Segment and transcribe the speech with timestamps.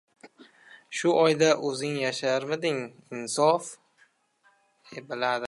[0.99, 2.81] Shu uyda o‘zing yasharmiding,
[3.13, 3.71] noinsof?